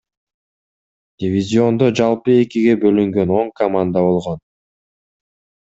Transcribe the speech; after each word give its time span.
Дивизиондо 1.23 1.91
жалпы 2.01 2.33
экиге 2.45 2.75
бөлүнгөн 2.85 3.35
он 3.39 3.55
команда 3.61 4.07
болгон. 4.09 4.45